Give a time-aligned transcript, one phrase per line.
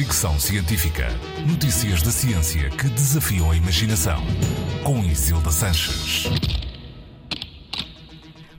[0.00, 1.08] Fricção Científica.
[1.46, 4.18] Notícias da ciência que desafiam a imaginação.
[4.82, 6.24] Com Isilda Sanches.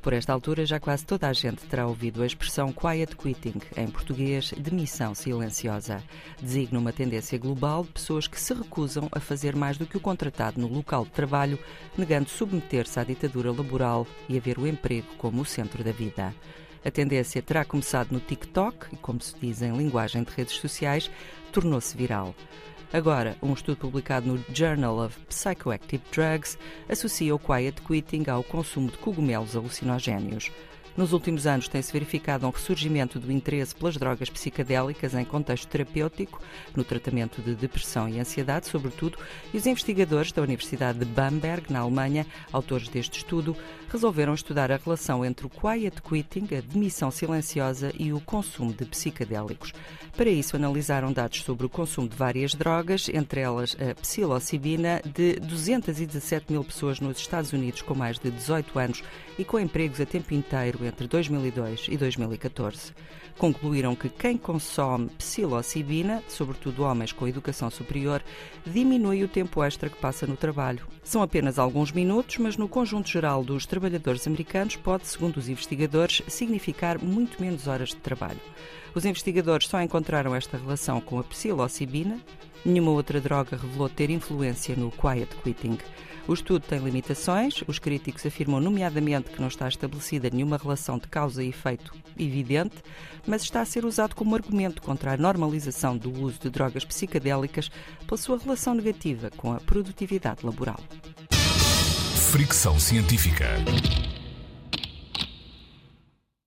[0.04, 3.88] Por esta altura, já quase toda a gente terá ouvido a expressão quiet quitting, em
[3.88, 6.04] português, demissão silenciosa.
[6.40, 10.02] Designa uma tendência global de pessoas que se recusam a fazer mais do que o
[10.02, 11.58] contratado no local de trabalho,
[11.98, 16.36] negando submeter-se à ditadura laboral e a ver o emprego como o centro da vida.
[16.84, 21.12] A tendência terá começado no TikTok e, como se diz em linguagem de redes sociais,
[21.52, 22.34] tornou-se viral.
[22.92, 26.58] Agora, um estudo publicado no Journal of Psychoactive Drugs
[26.90, 30.52] associa o quiet quitting ao consumo de cogumelos alucinogénios.
[30.98, 36.42] Nos últimos anos tem-se verificado um ressurgimento do interesse pelas drogas psicadélicas em contexto terapêutico,
[36.76, 39.18] no tratamento de depressão e ansiedade, sobretudo,
[39.54, 43.56] e os investigadores da Universidade de Bamberg, na Alemanha, autores deste estudo,
[43.90, 48.86] resolveram estudar a relação entre o quiet quitting, a demissão silenciosa, e o consumo de
[48.86, 49.74] psicadélicos.
[50.16, 55.40] Para isso, analisaram dados sobre o consumo de várias drogas, entre elas a psilocibina, de
[55.40, 59.04] 217 mil pessoas nos Estados Unidos com mais de 18 anos
[59.38, 62.94] e com empregos a tempo inteiro entre 2002 e 2014.
[63.38, 68.24] Concluíram que quem consome psilocibina, sobretudo homens com educação superior,
[68.66, 70.86] diminui o tempo extra que passa no trabalho.
[71.04, 76.22] São apenas alguns minutos, mas no conjunto geral dos trabalhadores americanos pode, segundo os investigadores,
[76.28, 78.40] significar muito menos horas de trabalho.
[78.94, 82.20] Os investigadores só encontraram esta relação com a psilocibina.
[82.64, 85.78] Nenhuma outra droga revelou ter influência no quiet quitting.
[86.28, 87.64] O estudo tem limitações.
[87.68, 92.76] Os críticos afirmam, nomeadamente, que não está estabelecida nenhuma relação de causa e efeito evidente,
[93.26, 97.72] mas está a ser usado como argumento contra a normalização do uso de drogas psicadélicas
[98.06, 100.80] pela sua relação negativa com a produtividade laboral.
[102.32, 103.56] Fricção Científica.